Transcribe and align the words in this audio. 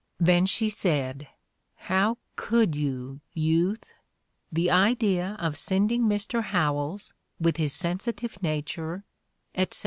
Then 0.19 0.47
she 0.47 0.71
said: 0.71 1.27
'How 1.75 2.17
could 2.35 2.73
you, 2.73 3.21
Youth! 3.35 3.83
The 4.51 4.71
idea 4.71 5.35
of 5.37 5.57
sending 5.59 6.05
Mr. 6.05 6.41
Howells, 6.41 7.13
with 7.39 7.57
his 7.57 7.71
sen 7.71 7.99
sitive 7.99 8.41
nature,'" 8.41 9.03
etc. 9.55 9.79